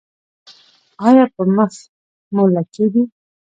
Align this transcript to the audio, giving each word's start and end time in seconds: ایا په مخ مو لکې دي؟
ایا 1.07 1.25
په 1.35 1.43
مخ 1.55 1.73
مو 2.33 2.43
لکې 2.53 2.85
دي؟ 2.93 3.03